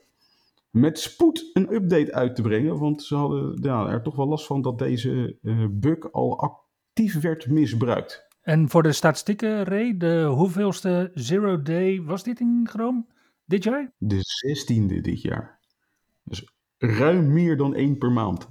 [0.71, 2.79] met spoed een update uit te brengen.
[2.79, 7.21] Want ze hadden ja, er toch wel last van dat deze uh, bug al actief
[7.21, 8.29] werd misbruikt.
[8.41, 13.07] En voor de statistieken, Ray, de hoeveelste Zero Day was dit in Chrome
[13.45, 13.93] dit jaar?
[13.99, 15.61] De zestiende dit jaar.
[16.25, 18.49] Dus ruim meer dan één per maand.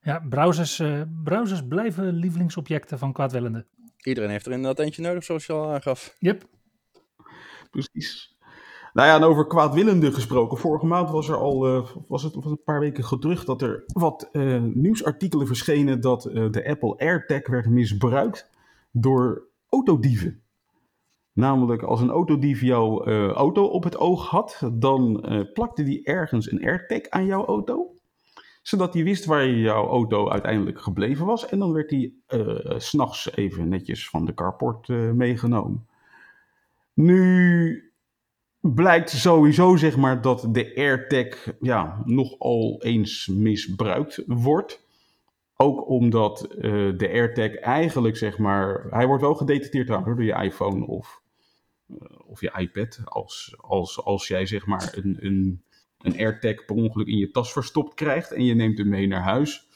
[0.00, 3.66] Ja, browsers, uh, browsers blijven lievelingsobjecten van kwaadwillenden.
[4.02, 6.16] Iedereen heeft er inderdaad eentje nodig, zoals je al aangaf.
[6.18, 6.44] Yep.
[7.70, 8.35] Precies.
[8.96, 10.58] Nou ja, en over kwaadwillenden gesproken.
[10.58, 13.84] Vorige maand was er al, uh, was het was een paar weken gerucht dat er
[13.86, 18.50] wat uh, nieuwsartikelen verschenen dat de Apple AirTag werd misbruikt
[18.90, 20.42] door autodieven.
[21.32, 26.64] Namelijk, als een autodief jouw auto op het oog had, dan plakte die ergens een
[26.64, 27.94] AirTag aan jouw auto.
[28.62, 31.48] Zodat hij wist waar jouw auto uiteindelijk gebleven was.
[31.48, 32.22] En dan werd die
[32.76, 35.86] s'nachts even netjes van de carport meegenomen.
[36.94, 37.85] Nu
[38.74, 44.84] blijkt sowieso zeg maar dat de AirTag ja, nogal eens misbruikt wordt.
[45.56, 50.86] Ook omdat uh, de AirTag eigenlijk, zeg maar, hij wordt wel gedetecteerd door je iPhone
[50.86, 51.22] of,
[51.88, 53.00] uh, of je iPad.
[53.04, 55.62] Als, als, als jij, zeg maar, een, een,
[55.98, 59.22] een AirTag per ongeluk in je tas verstopt krijgt en je neemt hem mee naar
[59.22, 59.68] huis,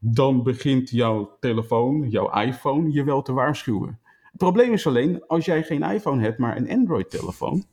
[0.00, 3.98] dan begint jouw telefoon, jouw iPhone, je wel te waarschuwen.
[4.22, 7.64] Het probleem is alleen, als jij geen iPhone hebt, maar een Android-telefoon,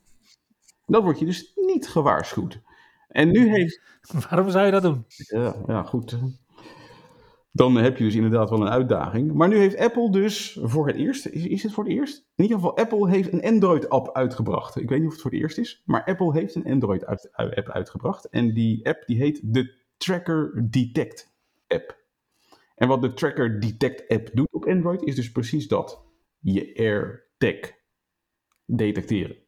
[0.87, 2.61] dan word je dus niet gewaarschuwd.
[3.07, 3.81] En nu heeft...
[4.29, 5.05] Waarom zou je dat doen?
[5.07, 6.17] Ja, ja goed
[7.57, 9.33] dan heb je dus inderdaad wel een uitdaging.
[9.33, 12.17] Maar nu heeft Apple dus voor het eerst, is, is het voor het eerst?
[12.35, 14.75] In ieder geval, Apple heeft een Android-app uitgebracht.
[14.75, 18.29] Ik weet niet of het voor het eerst is, maar Apple heeft een Android-app uitgebracht.
[18.29, 21.35] En die app die heet de Tracker Detect
[21.67, 21.97] app.
[22.75, 26.05] En wat de Tracker Detect app doet op Android is dus precies dat.
[26.39, 27.71] Je AirTag
[28.65, 29.46] detecteren.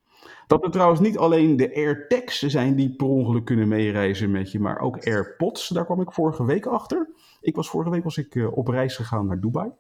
[0.50, 4.60] Dat er trouwens niet alleen de AirTags zijn die per ongeluk kunnen meereizen met je,
[4.60, 5.68] maar ook AirPods.
[5.68, 7.10] Daar kwam ik vorige week achter.
[7.42, 9.72] Ik was vorige week was ik, uh, op reis gegaan naar Dubai.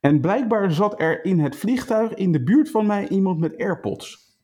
[0.00, 4.38] En blijkbaar zat er in het vliegtuig in de buurt van mij iemand met AirPods.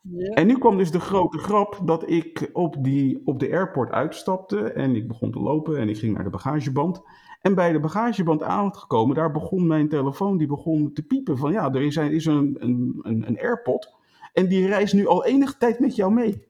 [0.00, 0.34] Ja.
[0.34, 4.72] En nu kwam dus de grote grap dat ik op, die, op de airport uitstapte
[4.72, 7.02] en ik begon te lopen en ik ging naar de bagageband.
[7.40, 11.72] En bij de bagageband aangekomen, daar begon mijn telefoon die begon te piepen van ja,
[11.72, 13.96] er is, een, is een, een, een AirPod
[14.38, 16.46] en die reist nu al enige tijd met jou mee.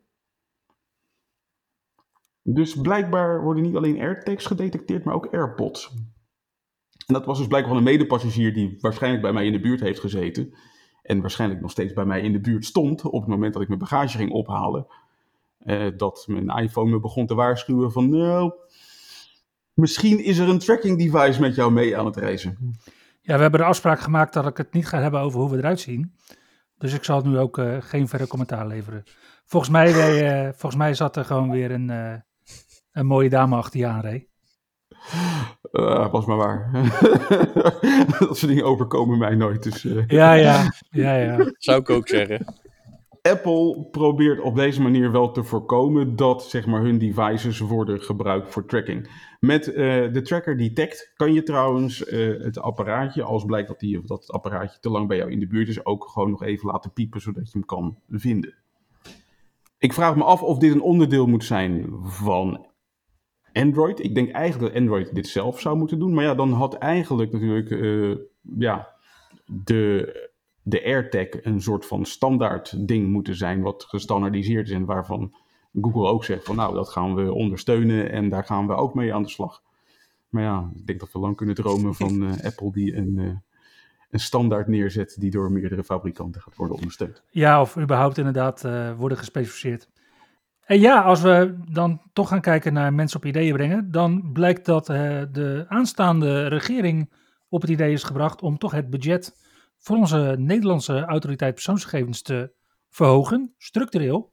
[2.43, 5.95] Dus blijkbaar worden niet alleen AirTags gedetecteerd, maar ook AirPods.
[7.07, 10.01] En dat was dus blijkbaar een medepassagier die waarschijnlijk bij mij in de buurt heeft
[10.01, 10.55] gezeten.
[11.03, 13.69] En waarschijnlijk nog steeds bij mij in de buurt stond op het moment dat ik
[13.69, 14.87] mijn bagage ging ophalen.
[15.65, 18.53] Uh, dat mijn iPhone me begon te waarschuwen van nou,
[19.73, 22.77] misschien is er een tracking device met jou mee aan het reizen.
[23.21, 25.57] Ja, we hebben de afspraak gemaakt dat ik het niet ga hebben over hoe we
[25.57, 26.13] eruit zien.
[26.79, 29.03] Dus ik zal nu ook uh, geen verder commentaar leveren.
[29.45, 32.15] Volgens mij, uh, volgens mij zat er gewoon weer een, uh,
[32.93, 34.29] een mooie dame achter je aan, Ray.
[35.73, 36.71] Uh, pas maar waar.
[38.19, 39.63] dat soort dingen overkomen mij nooit.
[39.63, 41.53] Dus, ja, ja, ja, ja.
[41.59, 42.47] Zou ik ook zeggen.
[43.23, 48.53] Apple probeert op deze manier wel te voorkomen dat zeg maar, hun devices worden gebruikt
[48.53, 49.11] voor tracking.
[49.41, 49.75] Met uh,
[50.13, 54.31] de Tracker Detect kan je trouwens uh, het apparaatje, als blijkt dat, die, dat het
[54.31, 57.21] apparaatje te lang bij jou in de buurt is, ook gewoon nog even laten piepen
[57.21, 58.55] zodat je hem kan vinden.
[59.79, 62.67] Ik vraag me af of dit een onderdeel moet zijn van
[63.53, 64.05] Android.
[64.05, 66.15] Ik denk eigenlijk dat Android dit zelf zou moeten doen.
[66.15, 68.17] Maar ja, dan had eigenlijk natuurlijk uh,
[68.59, 68.89] ja,
[69.45, 70.28] de
[70.69, 75.35] de AirTag een soort van standaard ding moeten zijn wat gestandardiseerd is en waarvan
[75.81, 79.15] Google ook zegt van nou dat gaan we ondersteunen en daar gaan we ook mee
[79.15, 79.63] aan de slag.
[80.29, 83.31] Maar ja, ik denk dat we lang kunnen dromen van uh, Apple die een, uh,
[84.11, 87.23] een standaard neerzet die door meerdere fabrikanten gaat worden ondersteund.
[87.31, 89.89] Ja, of überhaupt inderdaad uh, worden gespecificeerd.
[90.65, 94.65] En ja, als we dan toch gaan kijken naar mensen op ideeën brengen, dan blijkt
[94.65, 97.13] dat de aanstaande regering
[97.49, 99.48] op het idee is gebracht om toch het budget
[99.79, 102.53] voor onze Nederlandse autoriteit persoonsgegevens te
[102.89, 104.33] verhogen, structureel.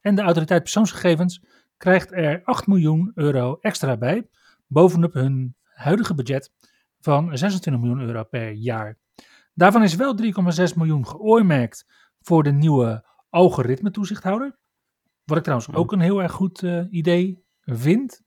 [0.00, 1.44] En de autoriteit persoonsgegevens
[1.76, 4.28] krijgt er 8 miljoen euro extra bij,
[4.66, 6.52] bovenop hun huidige budget
[7.00, 8.98] van 26 miljoen euro per jaar.
[9.54, 11.86] Daarvan is wel 3,6 miljoen geoormerkt
[12.20, 14.58] voor de nieuwe algoritme-toezichthouder.
[15.24, 18.22] Wat ik trouwens ook een heel erg goed uh, idee vind.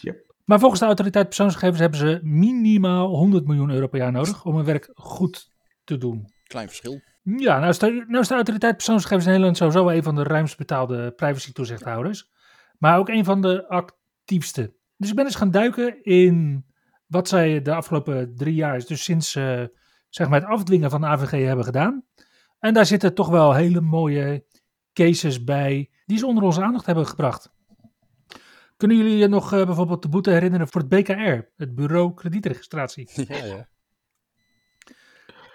[0.00, 0.34] Yep.
[0.44, 4.56] Maar volgens de autoriteit persoonsgegevens hebben ze minimaal 100 miljoen euro per jaar nodig om
[4.56, 5.50] hun werk goed
[5.88, 6.32] te doen.
[6.44, 7.00] Klein verschil.
[7.22, 10.22] Ja, nou is, de, nou is de autoriteit persoonsgegevens in Nederland sowieso een van de
[10.22, 12.30] ruimst betaalde privacy-toezichthouders.
[12.78, 14.74] Maar ook een van de actiefste.
[14.96, 16.66] Dus ik ben eens gaan duiken in
[17.06, 19.62] wat zij de afgelopen drie jaar, dus sinds uh,
[20.08, 22.04] zeg maar het afdwingen van de AVG hebben gedaan.
[22.58, 24.44] En daar zitten toch wel hele mooie
[24.92, 27.52] cases bij die ze onder onze aandacht hebben gebracht.
[28.76, 33.10] Kunnen jullie je nog uh, bijvoorbeeld de boete herinneren voor het BKR, het Bureau Kredietregistratie?
[33.28, 33.68] Ja, ja.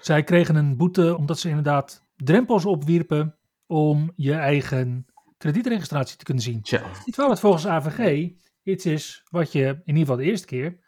[0.06, 5.06] Zij kregen een boete omdat ze inderdaad drempels opwierpen om je eigen
[5.38, 6.62] kredietregistratie te kunnen zien.
[6.62, 6.82] Tja.
[7.06, 8.32] Terwijl het volgens AVG
[8.64, 10.80] iets is wat je in ieder geval de eerste keer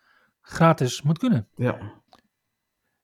[0.41, 1.47] gratis moet kunnen.
[1.55, 1.77] Ja.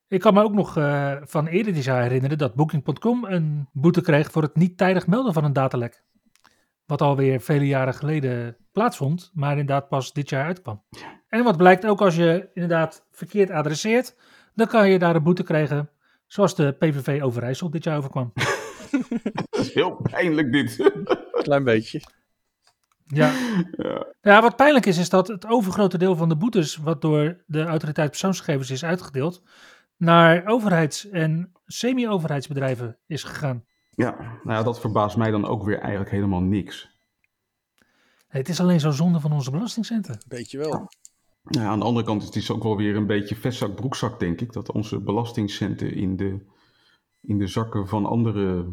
[0.08, 4.00] Ik kan me ook nog uh, van eerder dit jaar herinneren dat Booking.com een boete
[4.00, 6.04] kreeg voor het niet tijdig melden van een datalek.
[6.86, 10.82] Wat alweer vele jaren geleden plaatsvond, maar inderdaad pas dit jaar uitkwam.
[11.28, 14.16] En wat blijkt ook als je inderdaad verkeerd adresseert,
[14.54, 15.90] dan kan je daar een boete krijgen,
[16.32, 18.32] zoals de PVV Overijssel dit jaar overkwam.
[19.50, 20.92] Dat is heel pijnlijk dit.
[21.42, 22.00] Klein beetje.
[23.06, 23.32] Ja.
[23.76, 24.06] Ja.
[24.20, 27.64] ja, wat pijnlijk is, is dat het overgrote deel van de boetes, wat door de
[27.64, 29.42] autoriteit persoonsgegevens is uitgedeeld,
[29.96, 33.64] naar overheids- en semi-overheidsbedrijven is gegaan.
[33.90, 36.90] Ja, nou ja, dat verbaast mij dan ook weer eigenlijk helemaal niks.
[38.28, 40.18] Het is alleen zo zonde van onze belastingcenten.
[40.28, 40.88] Beetje wel.
[41.42, 44.40] Nou aan de andere kant is het ook wel weer een beetje vestzak broekzak, denk
[44.40, 44.52] ik.
[44.52, 46.46] Dat onze belastingcenten in de,
[47.20, 48.72] in de zakken van andere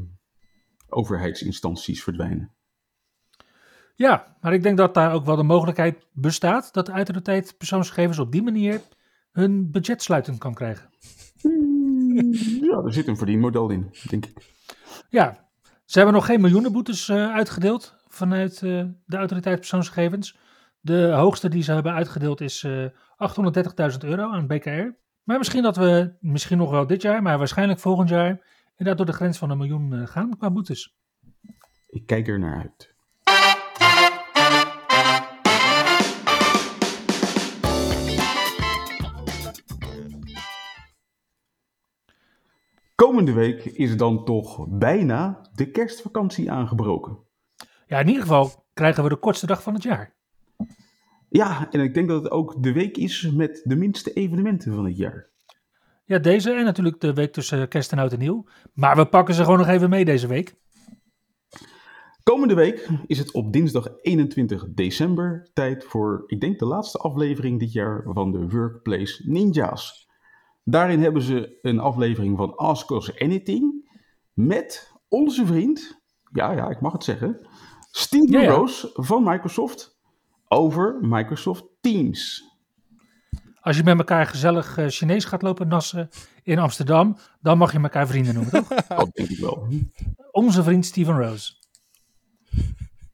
[0.90, 2.54] overheidsinstanties verdwijnen.
[3.96, 8.20] Ja, maar ik denk dat daar ook wel de mogelijkheid bestaat dat de autoriteit persoonsgegevens
[8.20, 8.82] op die manier
[9.32, 10.90] hun budget sluitend kan krijgen.
[12.62, 14.56] Ja, er zit een verdienmodel in, denk ik.
[15.10, 15.50] Ja,
[15.86, 20.38] ze hebben nog geen miljoenenboetes uh, uitgedeeld vanuit uh, de autoriteit persoonsgegevens.
[20.90, 22.86] De hoogste die ze hebben uitgedeeld is uh,
[23.92, 24.88] 830.000 euro aan BKR.
[25.24, 29.06] Maar misschien dat we, misschien nog wel dit jaar, maar waarschijnlijk volgend jaar, inderdaad door
[29.06, 30.96] de grens van een miljoen uh, gaan qua boetes.
[31.88, 32.94] Ik kijk er naar uit.
[42.96, 47.18] Komende week is dan toch bijna de kerstvakantie aangebroken.
[47.88, 50.18] Ja, in ieder geval krijgen we de kortste dag van het jaar.
[51.30, 54.86] Ja, en ik denk dat het ook de week is met de minste evenementen van
[54.86, 55.30] het jaar.
[56.06, 58.48] Ja, deze en natuurlijk de week tussen kerst en oud en nieuw.
[58.74, 60.56] Maar we pakken ze gewoon nog even mee deze week.
[62.24, 67.60] Komende week is het op dinsdag 21 december tijd voor, ik denk, de laatste aflevering
[67.60, 70.10] dit jaar van de Workplace Ninjas.
[70.64, 73.90] Daarin hebben ze een aflevering van Ask Us Anything
[74.34, 77.48] met onze vriend, ja, ja, ik mag het zeggen,
[77.92, 78.46] Steve.
[78.46, 79.99] Rose van Microsoft
[80.50, 82.44] over Microsoft Teams.
[83.62, 86.10] Als je met elkaar gezellig eh, Chinees gaat lopen nassen
[86.44, 88.68] in Amsterdam, dan mag je elkaar vrienden noemen, toch?
[88.88, 89.68] Dat denk ik wel.
[90.32, 91.54] Onze vriend Steven Rose.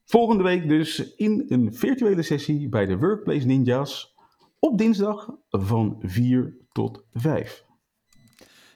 [0.05, 4.15] Volgende week dus in een virtuele sessie bij de Workplace Ninjas
[4.59, 7.65] op dinsdag van 4 tot 5.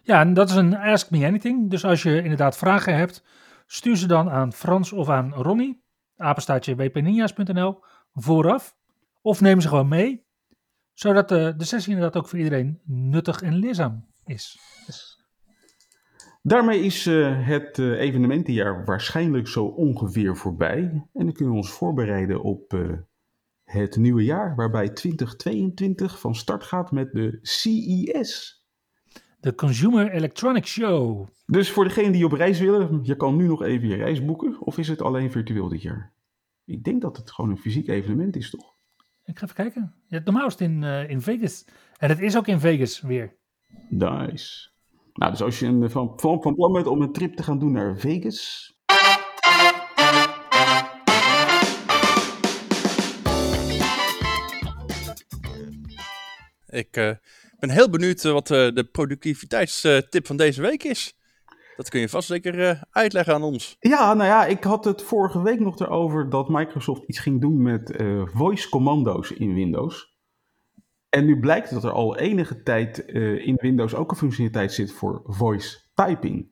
[0.01, 1.69] Ja, en dat is een Ask Me Anything.
[1.69, 3.23] Dus als je inderdaad vragen hebt,
[3.65, 5.83] stuur ze dan aan Frans of aan Ronnie,
[6.17, 8.77] apenstaartje wpninja's.nl, vooraf.
[9.21, 10.25] Of neem ze gewoon mee,
[10.93, 14.57] zodat de, de sessie inderdaad ook voor iedereen nuttig en leerzaam is.
[16.41, 20.79] Daarmee is eh, het eh, evenementenjaar waarschijnlijk zo ongeveer voorbij.
[21.13, 22.89] En dan kunnen we ons voorbereiden op eh,
[23.63, 28.63] het nieuwe jaar, waarbij 2022 van start gaat met de CES.
[29.39, 31.27] De Consumer Electronics Show.
[31.45, 34.61] Dus voor degenen die op reis willen, je kan nu nog even je reis boeken.
[34.61, 36.13] Of is het alleen virtueel dit jaar?
[36.69, 38.75] Ik denk dat het gewoon een fysiek evenement is, toch?
[39.23, 39.93] Ik ga even kijken.
[40.07, 41.65] Ja, normaal is het in, eh, in Vegas.
[41.97, 43.37] En het is ook in Vegas weer.
[43.89, 44.69] Nice.
[45.13, 47.59] Nou, dus als je een, van, van, van plan bent om een trip te gaan
[47.59, 48.73] doen naar Vegas.
[56.65, 57.11] Ik eh,
[57.59, 61.13] ben heel benieuwd eh, wat eh, de productiviteitstip van deze week is.
[61.79, 63.75] Dat kun je vast zeker eh, uitleggen aan ons.
[63.79, 67.61] Ja, nou ja, ik had het vorige week nog erover dat Microsoft iets ging doen
[67.61, 70.17] met eh, voice commando's in Windows.
[71.09, 74.91] En nu blijkt dat er al enige tijd eh, in Windows ook een functionaliteit zit
[74.91, 76.49] voor voice typing.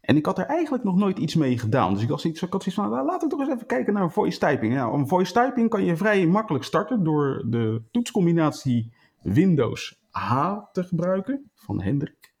[0.00, 1.92] En ik had er eigenlijk nog nooit iets mee gedaan.
[1.92, 3.92] Dus ik, was iets, ik had zoiets van, nou, laten we toch eens even kijken
[3.92, 4.74] naar voice typing.
[4.74, 10.84] Nou, een voice typing kan je vrij makkelijk starten door de toetscombinatie Windows H te
[10.84, 12.34] gebruiken van Hendrik.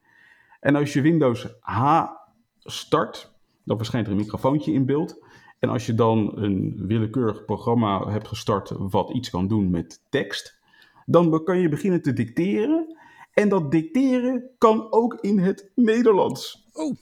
[0.60, 2.18] En als je Windows H
[2.64, 3.32] start,
[3.64, 5.24] dan verschijnt er een microfoontje in beeld.
[5.58, 10.58] En als je dan een willekeurig programma hebt gestart wat iets kan doen met tekst,
[11.06, 12.98] dan kan je beginnen te dicteren.
[13.32, 16.68] En dat dicteren kan ook in het Nederlands.
[16.72, 16.96] Oh,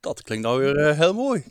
[0.00, 1.44] dat klinkt nou weer eh, heel mooi.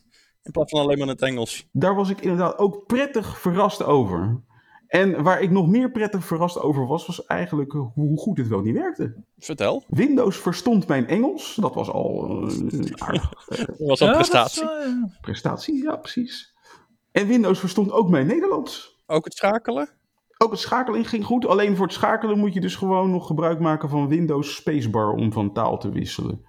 [0.44, 1.70] In plaats van alleen maar in het Engels.
[1.72, 4.44] Daar was ik inderdaad ook prettig verrast over.
[4.90, 8.62] En waar ik nog meer prettig verrast over was, was eigenlijk hoe goed het wel
[8.62, 9.16] niet werkte.
[9.38, 9.84] Vertel.
[9.88, 11.56] Windows verstond mijn Engels.
[11.62, 14.64] Dat was al een aardig eh, Dat was een Ja, dat prestatie.
[14.64, 16.54] eh, prestatie, ja precies.
[17.12, 18.98] En Windows verstond ook mijn Nederlands.
[19.06, 19.90] Ook het schakelen?
[20.38, 21.46] Ook het schakelen ging goed.
[21.48, 25.32] Alleen voor het schakelen moet je dus gewoon nog gebruik maken van Windows Spacebar om
[25.32, 26.46] van taal te wisselen.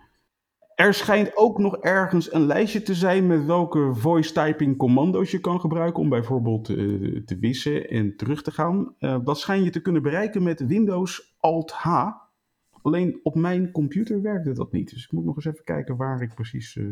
[0.81, 5.41] Er schijnt ook nog ergens een lijstje te zijn met welke voice typing commando's je
[5.41, 6.76] kan gebruiken om bijvoorbeeld eh,
[7.24, 8.95] te wissen en terug te gaan.
[8.99, 11.87] Eh, dat schijn je te kunnen bereiken met Windows Alt-H.
[12.83, 14.91] Alleen op mijn computer werkte dat niet.
[14.91, 16.85] Dus ik moet nog eens even kijken waar ik precies eh,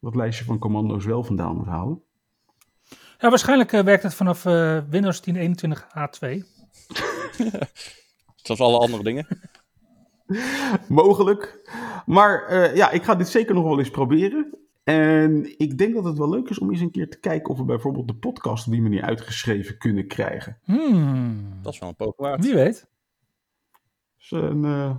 [0.00, 2.02] dat lijstje van commando's wel vandaan moet halen.
[3.18, 5.34] ja, waarschijnlijk eh, werkt het vanaf eh, Windows 10.21
[5.88, 6.42] H2.
[8.46, 9.26] Zoals alle andere dingen.
[10.88, 11.70] Mogelijk.
[12.06, 14.58] Maar eh, ja, ik ga dit zeker nog wel eens proberen.
[14.84, 17.58] En ik denk dat het wel leuk is om eens een keer te kijken of
[17.58, 20.58] we bijvoorbeeld de podcast op die manier uitgeschreven kunnen krijgen.
[20.64, 22.44] Hmm, Dat is wel een poging waard.
[22.44, 22.86] wie weet.
[24.18, 24.96] Dus een eh,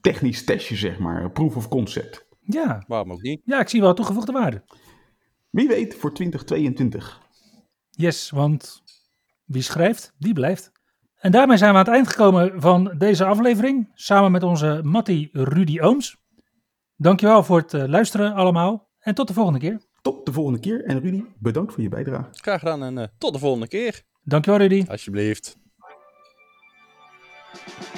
[0.00, 1.22] technisch testje, zeg maar.
[1.24, 2.26] Een proof of concept.
[2.40, 2.84] Ja.
[2.86, 3.40] Waarom ook niet?
[3.44, 4.62] ja, ik zie wel toegevoegde waarde.
[5.50, 7.22] Wie weet voor 2022.
[7.90, 8.82] Yes, want
[9.44, 10.72] wie schrijft, die blijft.
[11.24, 13.90] En daarmee zijn we aan het eind gekomen van deze aflevering.
[13.94, 16.16] Samen met onze Mattie Rudy Ooms.
[16.96, 18.88] Dankjewel voor het eh, luisteren allemaal.
[18.98, 19.80] En tot de volgende keer.
[20.02, 20.84] Tot de volgende keer.
[20.84, 22.28] En Rudy, bedankt voor je bijdrage.
[22.32, 24.02] Graag gedaan en eh, tot de volgende keer.
[24.22, 24.84] Dankjewel Rudy.
[24.88, 25.58] Alsjeblieft.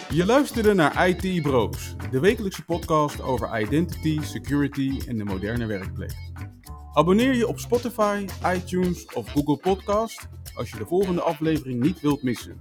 [0.08, 6.14] Je luisterde naar IT Bros, de wekelijkse podcast over identity, security en de moderne werkplek.
[6.92, 12.22] Abonneer je op Spotify, iTunes of Google Podcast als je de volgende aflevering niet wilt
[12.22, 12.60] missen.